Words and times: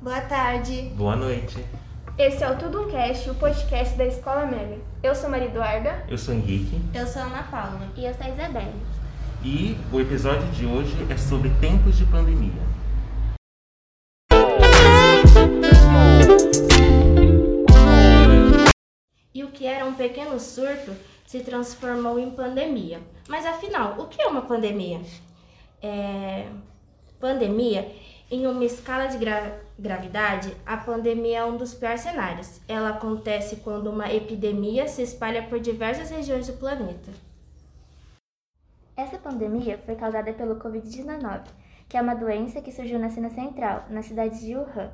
Boa 0.00 0.20
tarde. 0.22 0.92
Boa 0.96 1.16
noite. 1.16 1.64
Esse 2.18 2.44
é 2.44 2.50
o 2.50 2.58
Tudo 2.58 2.82
um 2.82 2.90
Cast, 2.90 3.30
o 3.30 3.34
podcast 3.34 3.96
da 3.96 4.04
Escola 4.04 4.46
Mega. 4.46 4.78
Eu 5.02 5.14
sou 5.14 5.30
Maria 5.30 5.48
Eduarda. 5.48 6.04
Eu 6.08 6.18
sou 6.18 6.34
Henrique. 6.34 6.80
Eu 6.94 7.06
sou 7.06 7.22
Ana 7.22 7.42
Paula. 7.44 7.88
E 7.96 8.04
eu 8.04 8.12
sou 8.14 8.26
a 8.26 8.28
Isabelle. 8.28 8.74
E 9.44 9.76
o 9.92 10.00
episódio 10.00 10.46
de 10.52 10.66
hoje 10.66 10.94
é 11.10 11.16
sobre 11.16 11.50
tempos 11.60 11.96
de 11.96 12.04
pandemia. 12.04 12.62
E 19.34 19.42
o 19.42 19.50
que 19.50 19.66
era 19.66 19.84
um 19.84 19.94
pequeno 19.94 20.38
surto 20.38 20.92
se 21.26 21.40
transformou 21.40 22.18
em 22.18 22.30
pandemia. 22.30 23.00
Mas 23.28 23.46
afinal, 23.46 23.98
o 23.98 24.06
que 24.06 24.20
é 24.20 24.26
uma 24.26 24.42
pandemia? 24.42 25.00
É... 25.82 26.46
Pandemia, 27.18 27.90
em 28.30 28.46
uma 28.46 28.64
escala 28.64 29.06
de 29.06 29.18
gra 29.18 29.60
gravidade, 29.82 30.56
a 30.64 30.76
pandemia 30.76 31.38
é 31.38 31.44
um 31.44 31.56
dos 31.56 31.74
piores 31.74 32.02
cenários. 32.02 32.60
Ela 32.68 32.90
acontece 32.90 33.56
quando 33.56 33.90
uma 33.90 34.10
epidemia 34.12 34.86
se 34.86 35.02
espalha 35.02 35.42
por 35.42 35.58
diversas 35.58 36.08
regiões 36.08 36.46
do 36.46 36.52
planeta. 36.52 37.10
Essa 38.96 39.18
pandemia 39.18 39.76
foi 39.78 39.96
causada 39.96 40.32
pelo 40.32 40.60
Covid-19, 40.60 41.42
que 41.88 41.96
é 41.96 42.00
uma 42.00 42.14
doença 42.14 42.60
que 42.60 42.70
surgiu 42.70 42.96
na 42.96 43.10
China 43.10 43.28
Central, 43.30 43.86
na 43.90 44.02
cidade 44.02 44.38
de 44.38 44.54
Wuhan. 44.54 44.92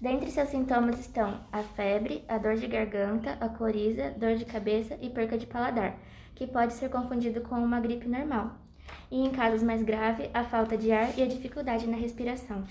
Dentre 0.00 0.30
seus 0.30 0.50
sintomas 0.50 1.00
estão 1.00 1.40
a 1.50 1.62
febre, 1.62 2.24
a 2.28 2.38
dor 2.38 2.54
de 2.54 2.68
garganta, 2.68 3.36
a 3.40 3.48
coriza, 3.48 4.10
dor 4.16 4.36
de 4.36 4.44
cabeça 4.44 4.96
e 5.00 5.10
perca 5.10 5.36
de 5.36 5.46
paladar, 5.46 5.96
que 6.36 6.46
pode 6.46 6.74
ser 6.74 6.90
confundido 6.90 7.40
com 7.40 7.56
uma 7.56 7.80
gripe 7.80 8.08
normal. 8.08 8.52
E 9.10 9.20
em 9.20 9.30
casos 9.30 9.64
mais 9.64 9.82
graves, 9.82 10.30
a 10.32 10.44
falta 10.44 10.76
de 10.76 10.92
ar 10.92 11.18
e 11.18 11.22
a 11.22 11.26
dificuldade 11.26 11.88
na 11.88 11.96
respiração. 11.96 12.64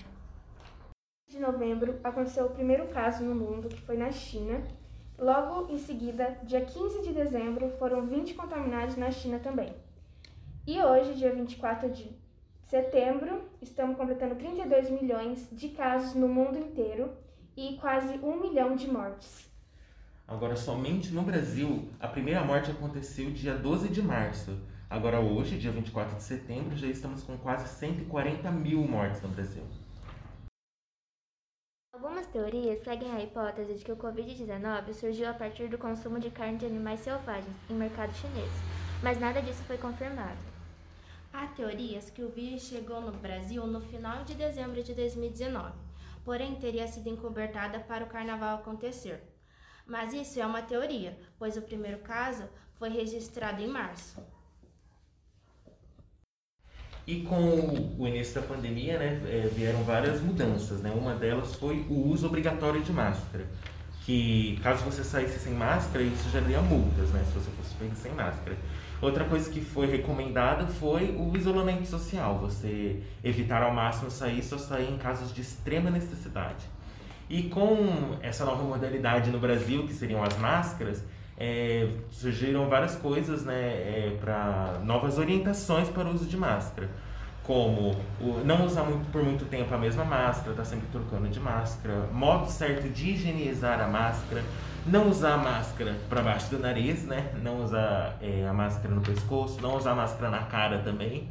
De 1.32 1.38
novembro, 1.38 1.98
aconteceu 2.04 2.44
o 2.44 2.50
primeiro 2.50 2.88
caso 2.88 3.24
no 3.24 3.34
mundo, 3.34 3.66
que 3.66 3.80
foi 3.80 3.96
na 3.96 4.12
China. 4.12 4.62
Logo 5.18 5.72
em 5.72 5.78
seguida, 5.78 6.36
dia 6.42 6.60
15 6.60 7.00
de 7.00 7.10
dezembro, 7.10 7.70
foram 7.78 8.06
20 8.06 8.34
contaminados 8.34 8.96
na 8.96 9.10
China 9.10 9.38
também. 9.38 9.72
E 10.66 10.78
hoje, 10.78 11.14
dia 11.14 11.32
24 11.32 11.88
de 11.88 12.14
setembro, 12.64 13.44
estamos 13.62 13.96
completando 13.96 14.34
32 14.34 14.90
milhões 14.90 15.48
de 15.50 15.70
casos 15.70 16.14
no 16.14 16.28
mundo 16.28 16.58
inteiro 16.58 17.10
e 17.56 17.78
quase 17.80 18.18
um 18.22 18.38
milhão 18.38 18.76
de 18.76 18.86
mortes. 18.92 19.50
Agora, 20.28 20.54
somente 20.54 21.14
no 21.14 21.22
Brasil, 21.22 21.88
a 21.98 22.08
primeira 22.08 22.44
morte 22.44 22.70
aconteceu 22.70 23.30
dia 23.30 23.54
12 23.54 23.88
de 23.88 24.02
março. 24.02 24.54
Agora, 24.90 25.18
hoje, 25.18 25.56
dia 25.56 25.72
24 25.72 26.14
de 26.14 26.24
setembro, 26.24 26.76
já 26.76 26.88
estamos 26.88 27.22
com 27.22 27.38
quase 27.38 27.66
140 27.68 28.50
mil 28.50 28.86
mortes 28.86 29.22
no 29.22 29.30
Brasil. 29.30 29.62
Teorias 32.32 32.78
seguem 32.78 33.12
a 33.12 33.22
hipótese 33.22 33.74
de 33.74 33.84
que 33.84 33.92
o 33.92 33.96
Covid-19 33.96 34.94
surgiu 34.94 35.28
a 35.28 35.34
partir 35.34 35.68
do 35.68 35.76
consumo 35.76 36.18
de 36.18 36.30
carne 36.30 36.56
de 36.56 36.64
animais 36.64 37.00
selvagens 37.00 37.54
em 37.68 37.74
mercados 37.74 38.16
chineses, 38.16 38.58
mas 39.02 39.20
nada 39.20 39.42
disso 39.42 39.62
foi 39.64 39.76
confirmado. 39.76 40.38
Há 41.30 41.48
teorias 41.48 42.08
que 42.08 42.22
o 42.22 42.30
vírus 42.30 42.62
chegou 42.62 43.02
no 43.02 43.12
Brasil 43.12 43.66
no 43.66 43.82
final 43.82 44.24
de 44.24 44.34
dezembro 44.34 44.82
de 44.82 44.94
2019, 44.94 45.74
porém 46.24 46.54
teria 46.54 46.88
sido 46.88 47.10
encobertada 47.10 47.78
para 47.80 48.04
o 48.04 48.08
carnaval 48.08 48.56
acontecer. 48.56 49.22
Mas 49.86 50.14
isso 50.14 50.40
é 50.40 50.46
uma 50.46 50.62
teoria, 50.62 51.18
pois 51.38 51.58
o 51.58 51.62
primeiro 51.62 51.98
caso 51.98 52.48
foi 52.78 52.88
registrado 52.88 53.60
em 53.60 53.68
março. 53.68 54.18
E 57.06 57.22
com 57.22 57.94
o 57.98 58.06
início 58.06 58.40
da 58.40 58.46
pandemia, 58.46 58.96
né, 58.98 59.20
é, 59.26 59.50
vieram 59.52 59.82
várias 59.82 60.20
mudanças, 60.20 60.80
né? 60.80 60.92
Uma 60.94 61.14
delas 61.14 61.54
foi 61.56 61.84
o 61.88 62.08
uso 62.08 62.26
obrigatório 62.26 62.80
de 62.80 62.92
máscara, 62.92 63.44
que 64.04 64.58
caso 64.62 64.84
você 64.84 65.02
saísse 65.02 65.40
sem 65.40 65.52
máscara, 65.52 66.04
isso 66.04 66.30
geraria 66.30 66.60
multas, 66.60 67.10
né, 67.10 67.24
se 67.26 67.32
você 67.32 67.50
fosse 67.50 67.74
pego 67.74 67.96
sem 67.96 68.12
máscara. 68.12 68.56
Outra 69.00 69.24
coisa 69.24 69.50
que 69.50 69.60
foi 69.60 69.88
recomendada 69.88 70.64
foi 70.68 71.16
o 71.18 71.36
isolamento 71.36 71.86
social, 71.86 72.38
você 72.38 73.02
evitar 73.24 73.60
ao 73.60 73.74
máximo 73.74 74.08
sair, 74.08 74.40
só 74.44 74.56
sair 74.56 74.88
em 74.88 74.96
casos 74.96 75.34
de 75.34 75.40
extrema 75.40 75.90
necessidade. 75.90 76.64
E 77.28 77.44
com 77.44 78.16
essa 78.22 78.44
nova 78.44 78.62
modalidade 78.62 79.30
no 79.30 79.40
Brasil, 79.40 79.86
que 79.88 79.92
seriam 79.92 80.22
as 80.22 80.36
máscaras, 80.38 81.02
é, 81.36 81.88
surgiram 82.10 82.68
várias 82.68 82.96
coisas, 82.96 83.44
né, 83.44 83.54
é, 83.54 84.16
para 84.20 84.80
novas 84.84 85.18
orientações 85.18 85.88
para 85.88 86.08
o 86.08 86.14
uso 86.14 86.26
de 86.26 86.36
máscara, 86.36 86.88
como 87.42 87.96
o, 88.20 88.42
não 88.44 88.64
usar 88.64 88.84
muito, 88.84 89.10
por 89.10 89.22
muito 89.22 89.44
tempo 89.46 89.74
a 89.74 89.78
mesma 89.78 90.04
máscara, 90.04 90.50
estar 90.50 90.62
tá 90.62 90.64
sempre 90.64 90.86
trocando 90.92 91.28
de 91.28 91.40
máscara, 91.40 92.06
modo 92.12 92.50
certo 92.50 92.88
de 92.88 93.10
higienizar 93.10 93.80
a 93.80 93.88
máscara, 93.88 94.42
não 94.86 95.08
usar 95.08 95.34
a 95.34 95.38
máscara 95.38 95.96
para 96.08 96.22
baixo 96.22 96.50
do 96.50 96.58
nariz, 96.58 97.04
né, 97.04 97.32
não 97.42 97.62
usar 97.64 98.18
é, 98.20 98.46
a 98.48 98.52
máscara 98.52 98.94
no 98.94 99.00
pescoço, 99.00 99.60
não 99.60 99.76
usar 99.76 99.92
a 99.92 99.96
máscara 99.96 100.30
na 100.30 100.42
cara 100.44 100.78
também, 100.78 101.28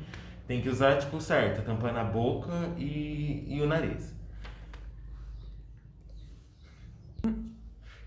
tem 0.47 0.62
que 0.62 0.68
usar 0.68 0.97
tipo 0.97 1.22
certo, 1.22 1.63
tampando 1.63 1.97
a 1.97 2.03
boca 2.03 2.51
e, 2.78 3.45
e 3.47 3.62
o 3.62 3.68
nariz. 3.68 4.13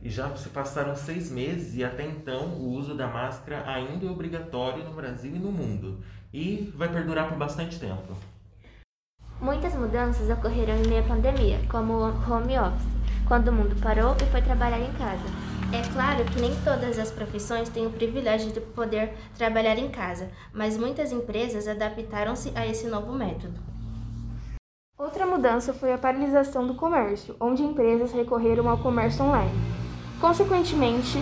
E 0.04 0.10
já 0.10 0.36
se 0.36 0.50
passaram 0.50 0.94
seis 0.94 1.30
meses 1.30 1.74
e 1.74 1.82
até 1.82 2.04
então 2.04 2.48
o 2.48 2.68
uso 2.68 2.94
da 2.94 3.08
máscara 3.08 3.64
ainda 3.66 4.04
é 4.04 4.10
obrigatório 4.10 4.84
no 4.84 4.92
Brasil 4.92 5.34
e 5.34 5.38
no 5.38 5.50
mundo. 5.50 6.04
E 6.30 6.70
vai 6.76 6.92
perdurar 6.92 7.30
por 7.30 7.38
bastante 7.38 7.80
tempo. 7.80 8.14
Muitas 9.40 9.74
mudanças 9.74 10.28
ocorreram 10.28 10.76
em 10.76 10.86
meio 10.88 11.02
à 11.02 11.08
pandemia, 11.08 11.58
como 11.70 11.94
o 11.94 12.30
home 12.30 12.58
office, 12.58 12.86
quando 13.26 13.48
o 13.48 13.52
mundo 13.52 13.80
parou 13.80 14.14
e 14.16 14.30
foi 14.30 14.42
trabalhar 14.42 14.78
em 14.78 14.92
casa. 14.92 15.24
É 15.72 15.80
claro 15.94 16.22
que 16.26 16.38
nem 16.38 16.54
todas 16.62 16.98
as 16.98 17.10
profissões 17.10 17.70
têm 17.70 17.86
o 17.86 17.90
privilégio 17.90 18.52
de 18.52 18.60
poder 18.60 19.14
trabalhar 19.38 19.78
em 19.78 19.90
casa, 19.90 20.30
mas 20.52 20.76
muitas 20.76 21.12
empresas 21.12 21.66
adaptaram-se 21.66 22.52
a 22.54 22.66
esse 22.66 22.86
novo 22.88 23.10
método. 23.14 23.58
Outra 24.98 25.26
mudança 25.26 25.72
foi 25.72 25.94
a 25.94 25.98
paralisação 25.98 26.66
do 26.66 26.74
comércio, 26.74 27.34
onde 27.40 27.62
empresas 27.62 28.12
recorreram 28.12 28.68
ao 28.68 28.78
comércio 28.78 29.24
online. 29.24 29.83
Consequentemente, 30.24 31.18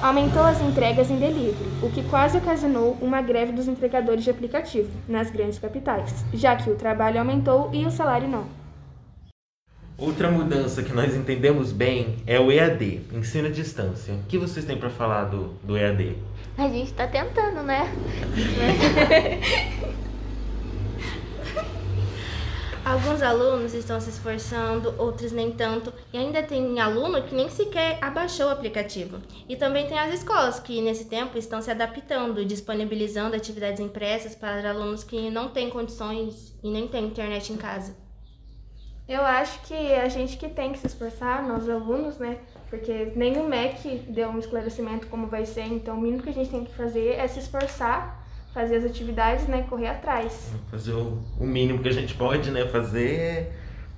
aumentou 0.00 0.42
as 0.42 0.62
entregas 0.62 1.10
em 1.10 1.18
delivery, 1.18 1.68
o 1.82 1.90
que 1.90 2.02
quase 2.04 2.38
ocasionou 2.38 2.96
uma 3.02 3.20
greve 3.20 3.52
dos 3.52 3.68
entregadores 3.68 4.24
de 4.24 4.30
aplicativo 4.30 4.88
nas 5.06 5.30
grandes 5.30 5.58
capitais, 5.58 6.24
já 6.32 6.56
que 6.56 6.70
o 6.70 6.74
trabalho 6.74 7.18
aumentou 7.18 7.68
e 7.70 7.84
o 7.84 7.90
salário 7.90 8.26
não. 8.26 8.46
Outra 9.98 10.30
mudança 10.30 10.82
que 10.82 10.94
nós 10.94 11.14
entendemos 11.14 11.70
bem 11.70 12.16
é 12.26 12.40
o 12.40 12.50
EAD, 12.50 13.02
ensino 13.12 13.48
à 13.48 13.50
distância. 13.50 14.14
O 14.14 14.22
que 14.26 14.38
vocês 14.38 14.64
têm 14.64 14.78
para 14.78 14.88
falar 14.88 15.24
do, 15.24 15.48
do 15.62 15.76
EAD? 15.76 16.16
A 16.56 16.66
gente 16.66 16.92
está 16.92 17.06
tentando, 17.06 17.62
né? 17.62 17.92
Alguns 22.86 23.20
alunos 23.20 23.74
estão 23.74 24.00
se 24.00 24.10
esforçando, 24.10 24.94
outros 24.96 25.32
nem 25.32 25.50
tanto, 25.50 25.92
e 26.12 26.18
ainda 26.18 26.40
tem 26.40 26.78
aluno 26.78 27.20
que 27.20 27.34
nem 27.34 27.50
sequer 27.50 27.98
abaixou 28.00 28.46
o 28.46 28.50
aplicativo. 28.50 29.18
E 29.48 29.56
também 29.56 29.88
tem 29.88 29.98
as 29.98 30.14
escolas 30.14 30.60
que 30.60 30.80
nesse 30.80 31.06
tempo 31.06 31.36
estão 31.36 31.60
se 31.60 31.68
adaptando, 31.68 32.44
disponibilizando 32.44 33.34
atividades 33.34 33.80
impressas 33.80 34.36
para 34.36 34.70
alunos 34.70 35.02
que 35.02 35.30
não 35.30 35.48
têm 35.48 35.68
condições 35.68 36.56
e 36.62 36.70
nem 36.70 36.86
têm 36.86 37.06
internet 37.06 37.52
em 37.52 37.56
casa. 37.56 37.96
Eu 39.08 39.22
acho 39.22 39.62
que 39.62 39.74
a 39.74 40.08
gente 40.08 40.36
que 40.36 40.48
tem 40.48 40.70
que 40.70 40.78
se 40.78 40.86
esforçar, 40.86 41.42
nós 41.42 41.68
alunos, 41.68 42.18
né? 42.18 42.38
Porque 42.70 43.10
nem 43.16 43.36
o 43.36 43.48
MEC 43.48 44.04
deu 44.08 44.28
um 44.28 44.38
esclarecimento 44.38 45.08
como 45.08 45.26
vai 45.26 45.44
ser, 45.44 45.64
então 45.64 45.98
o 45.98 46.00
mínimo 46.00 46.22
que 46.22 46.30
a 46.30 46.34
gente 46.34 46.50
tem 46.50 46.64
que 46.64 46.72
fazer 46.72 47.14
é 47.14 47.26
se 47.26 47.40
esforçar 47.40 48.24
fazer 48.56 48.76
as 48.76 48.84
atividades, 48.86 49.46
né, 49.46 49.66
correr 49.68 49.88
atrás. 49.88 50.50
Fazer 50.70 50.94
o, 50.94 51.22
o 51.38 51.46
mínimo 51.46 51.80
que 51.80 51.90
a 51.90 51.92
gente 51.92 52.14
pode, 52.14 52.50
né, 52.50 52.64
fazer 52.64 53.10
é, 53.10 53.52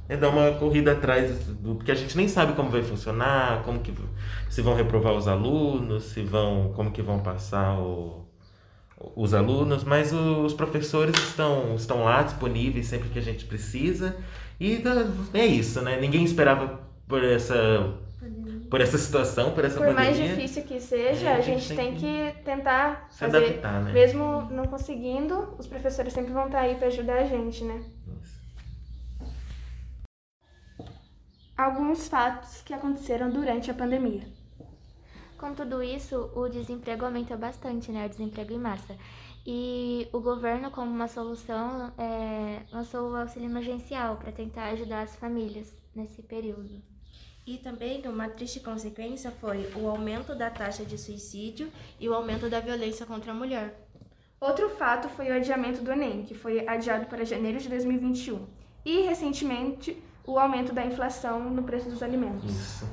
é 0.08 0.16
dar 0.16 0.30
uma 0.30 0.50
corrida 0.58 0.90
atrás 0.90 1.30
do 1.46 1.76
porque 1.76 1.92
a 1.92 1.94
gente 1.94 2.16
nem 2.16 2.26
sabe 2.26 2.54
como 2.54 2.68
vai 2.68 2.82
funcionar, 2.82 3.62
como 3.62 3.78
que 3.78 3.94
se 4.50 4.60
vão 4.60 4.74
reprovar 4.74 5.12
os 5.12 5.28
alunos, 5.28 6.06
se 6.06 6.24
vão 6.24 6.72
como 6.74 6.90
que 6.90 7.00
vão 7.00 7.20
passar 7.20 7.78
o, 7.78 8.26
os 9.14 9.32
alunos, 9.32 9.84
mas 9.84 10.12
os 10.12 10.52
professores 10.54 11.14
estão 11.16 11.76
estão 11.76 12.02
lá 12.02 12.24
disponíveis 12.24 12.88
sempre 12.88 13.10
que 13.10 13.18
a 13.20 13.22
gente 13.22 13.44
precisa 13.44 14.16
e 14.58 14.82
é 15.34 15.46
isso, 15.46 15.80
né? 15.82 16.00
Ninguém 16.00 16.24
esperava 16.24 16.80
por 17.06 17.22
essa 17.22 17.94
por 18.70 18.80
essa 18.80 18.98
situação, 18.98 19.52
por 19.52 19.64
essa 19.64 19.76
por 19.76 19.86
pandemia. 19.86 20.12
Por 20.12 20.18
mais 20.18 20.30
difícil 20.30 20.62
que 20.64 20.80
seja, 20.80 21.30
é, 21.30 21.32
a, 21.34 21.40
gente, 21.40 21.72
a 21.72 21.74
gente 21.74 21.76
tem, 21.76 21.94
que, 21.94 22.32
que 22.32 22.44
tentar 22.44 23.06
se 23.10 23.18
fazer, 23.18 23.36
adaptar, 23.36 23.82
né? 23.82 23.92
mesmo 23.92 24.42
não 24.50 24.66
conseguindo, 24.66 25.54
os 25.58 25.66
professores 25.66 26.12
sempre 26.12 26.32
vão 26.32 26.46
estar 26.46 26.60
aí 26.60 26.74
para 26.74 26.88
ajudar 26.88 27.18
a 27.18 27.24
gente, 27.24 27.64
né? 27.64 27.82
Isso. 28.22 28.38
Alguns 31.56 32.08
fatos 32.08 32.62
que 32.62 32.74
aconteceram 32.74 33.30
durante 33.30 33.70
a 33.70 33.74
pandemia. 33.74 34.22
Com 35.38 35.54
tudo 35.54 35.82
isso, 35.82 36.30
o 36.34 36.48
desemprego 36.48 37.04
aumentou 37.04 37.38
bastante, 37.38 37.92
né? 37.92 38.06
O 38.06 38.08
desemprego 38.08 38.52
em 38.52 38.58
massa. 38.58 38.96
E 39.46 40.08
o 40.12 40.20
governo, 40.20 40.70
como 40.70 40.90
uma 40.90 41.08
solução, 41.08 41.92
é, 41.96 42.62
lançou 42.72 43.10
o 43.10 43.16
auxílio 43.16 43.48
emergencial 43.48 44.16
para 44.16 44.32
tentar 44.32 44.64
ajudar 44.70 45.02
as 45.02 45.16
famílias 45.16 45.74
nesse 45.94 46.22
período. 46.22 46.82
E 47.48 47.56
também 47.56 48.02
uma 48.06 48.28
triste 48.28 48.60
consequência 48.60 49.30
foi 49.30 49.70
o 49.74 49.88
aumento 49.88 50.34
da 50.34 50.50
taxa 50.50 50.84
de 50.84 50.98
suicídio 50.98 51.72
e 51.98 52.06
o 52.06 52.12
aumento 52.12 52.50
da 52.50 52.60
violência 52.60 53.06
contra 53.06 53.32
a 53.32 53.34
mulher. 53.34 53.88
Outro 54.38 54.68
fato 54.68 55.08
foi 55.08 55.30
o 55.30 55.32
adiamento 55.32 55.80
do 55.80 55.90
Enem, 55.90 56.24
que 56.24 56.34
foi 56.34 56.68
adiado 56.68 57.06
para 57.06 57.24
janeiro 57.24 57.58
de 57.58 57.66
2021. 57.70 58.44
E, 58.84 59.00
recentemente, 59.00 59.96
o 60.26 60.38
aumento 60.38 60.74
da 60.74 60.84
inflação 60.84 61.48
no 61.48 61.62
preço 61.62 61.88
dos 61.88 62.02
alimentos. 62.02 62.50
Isso. 62.50 62.86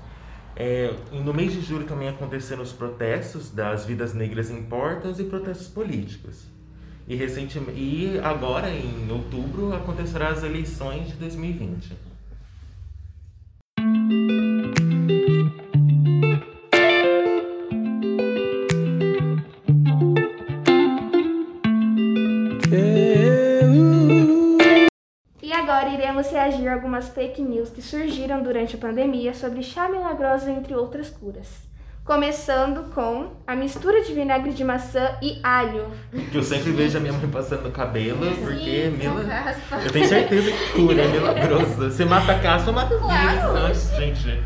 É, 0.56 0.96
no 1.12 1.34
mês 1.34 1.51
de 1.51 1.60
julho 1.60 1.86
também 1.86 2.08
aconteceram 2.08 2.63
os 2.63 2.72
protestos 2.72 3.51
das 3.51 3.86
vidas 3.86 4.13
negras 4.13 4.50
em 4.50 4.63
portas 4.63 5.19
e 5.19 5.25
protestos 5.25 5.68
políticos. 5.68 6.48
E, 7.10 7.13
recentemente, 7.13 7.78
e 7.78 8.19
agora, 8.24 8.69
em 8.69 9.12
outubro, 9.12 9.74
acontecerão 9.75 10.28
as 10.28 10.44
eleições 10.44 11.10
de 11.10 11.16
2020. 11.16 12.15
Agora 25.86 25.90
iremos 25.94 26.32
reagir 26.32 26.68
a 26.68 26.74
algumas 26.74 27.10
fake 27.10 27.42
news 27.42 27.70
que 27.70 27.82
surgiram 27.82 28.42
durante 28.42 28.76
a 28.76 28.80
pandemia 28.80 29.34
sobre 29.34 29.62
chá 29.62 29.88
milagroso, 29.88 30.50
entre 30.50 30.74
outras 30.74 31.10
curas. 31.10 31.48
Começando 32.04 32.92
com 32.94 33.32
a 33.48 33.56
mistura 33.56 34.04
de 34.04 34.14
vinagre 34.14 34.52
de 34.52 34.64
maçã 34.64 35.16
e 35.22 35.40
alho. 35.44 35.88
Que 36.32 36.38
eu 36.38 36.44
sempre 36.44 36.72
vejo 36.72 36.98
a 36.98 37.02
minha 37.02 37.14
mãe 37.14 37.28
passando 37.28 37.64
no 37.64 37.72
cabelo, 37.72 38.20
porque 38.42 38.86
é 38.86 38.90
mila... 38.90 39.24
eu 39.84 39.92
tenho 39.92 40.08
certeza 40.08 40.52
que 40.52 40.72
cura, 40.74 41.02
é 41.02 41.08
milagroso. 41.08 41.90
Você 41.90 42.06
mata 42.06 42.32
a 42.34 42.40
caspa, 42.40 42.72
mata 42.72 42.96
o 42.96 43.00
vírus. 43.00 43.90
Gente. 43.98 44.44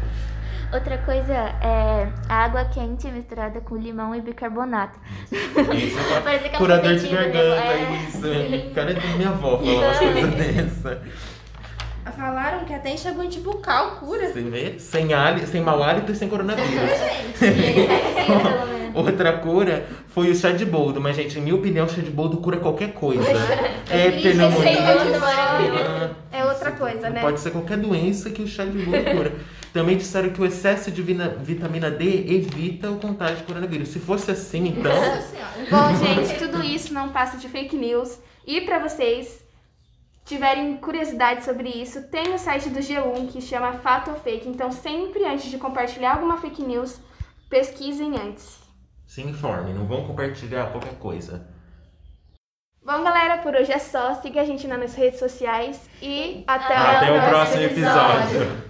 Outra 0.72 1.00
coisa 1.00 1.34
é 1.34 2.08
água 2.30 2.64
quente 2.66 3.08
misturada 3.08 3.60
com 3.60 3.76
limão 3.76 4.14
e 4.14 4.22
bicarbonato. 4.22 5.00
Isso 5.32 6.00
é 6.00 6.22
Parece 6.22 6.50
que 6.50 6.56
é 6.56 6.60
curador 6.60 6.96
de 6.96 7.08
né? 7.08 7.16
garganta, 7.16 8.28
É. 8.28 8.56
isso. 8.56 8.76
Cara 8.76 8.94
de 8.94 9.08
minha 9.18 9.30
avó 9.30 9.58
falar 9.58 9.72
umas 9.74 9.98
coisas 9.98 10.34
dessa. 10.36 11.02
Falaram 12.12 12.66
que 12.66 12.74
até 12.74 12.94
enxaguante 12.94 13.40
bucal 13.40 13.98
cura. 13.98 14.32
Você 14.32 14.42
vê? 14.42 14.80
Sem, 14.80 15.14
hálito, 15.14 15.48
sem 15.48 15.62
mau 15.62 15.82
hálito 15.82 16.12
e 16.12 16.16
sem 16.16 16.28
coronavírus. 16.28 16.70
Pelo 17.40 17.56
menos. 18.68 18.80
Outra 18.94 19.34
cura 19.34 19.86
foi 20.10 20.30
o 20.32 20.36
chá 20.36 20.52
de 20.52 20.66
boldo, 20.66 21.00
mas 21.00 21.16
gente, 21.16 21.38
em 21.38 21.42
minha 21.42 21.56
opinião, 21.56 21.86
o 21.86 21.90
chá 21.90 22.02
de 22.02 22.10
boldo 22.10 22.38
cura 22.38 22.58
qualquer 22.58 22.94
coisa. 22.94 23.24
É 23.92 24.12
pneumonia. 24.12 24.82
gosto, 24.82 25.24
ah, 25.24 26.12
É 26.32 26.46
outra 26.46 26.72
coisa, 26.74 27.10
né? 27.10 27.22
Pode 27.22 27.40
ser 27.40 27.50
qualquer 27.50 27.80
doença 27.80 28.30
que 28.30 28.40
o 28.40 28.48
chá 28.48 28.64
de 28.64 28.78
boldo 28.78 29.04
cura. 29.04 29.32
Também 29.74 29.98
disseram 29.98 30.30
que 30.30 30.40
o 30.40 30.46
excesso 30.46 30.92
de 30.92 31.02
vitamina 31.02 31.90
D 31.90 32.06
evita 32.06 32.92
o 32.92 33.00
contágio 33.00 33.38
de 33.38 33.44
coronavírus. 33.44 33.90
Se 33.90 34.00
fosse 34.00 34.30
assim, 34.30 34.68
então. 34.68 34.92
Bom, 35.72 36.06
gente, 36.06 36.38
tudo 36.38 36.64
isso 36.64 36.94
não 36.94 37.10
passa 37.10 37.38
de 37.38 37.50
fake 37.50 37.76
news. 37.76 38.20
E 38.46 38.62
para 38.62 38.78
vocês 38.78 39.44
tiverem 40.30 40.78
curiosidade 40.78 41.44
sobre 41.44 41.70
isso, 41.70 42.08
tem 42.10 42.36
o 42.36 42.38
site 42.38 42.70
do 42.70 42.80
G1 42.80 43.32
que 43.32 43.42
chama 43.42 43.74
Fato 43.74 44.12
ou 44.12 44.18
Fake. 44.18 44.48
Então, 44.48 44.72
sempre 44.72 45.26
antes 45.26 45.50
de 45.50 45.58
compartilhar 45.58 46.14
alguma 46.14 46.38
fake 46.38 46.62
news, 46.62 47.02
pesquisem 47.50 48.16
antes. 48.16 48.60
Se 49.08 49.24
informe, 49.24 49.74
não 49.74 49.88
vão 49.88 50.06
compartilhar 50.06 50.72
qualquer 50.72 51.00
coisa. 51.00 51.48
Bom, 52.86 53.04
galera, 53.04 53.40
por 53.40 53.56
hoje 53.56 53.72
é 53.72 53.80
só. 53.80 54.14
Siga 54.22 54.42
a 54.42 54.46
gente 54.46 54.68
nas 54.68 54.94
redes 54.94 55.20
sociais 55.20 55.90
e 56.02 56.44
até, 56.48 56.76
Até 56.76 57.12
o 57.12 57.30
próximo 57.30 57.64
episódio. 57.64 58.42
episódio. 58.44 58.69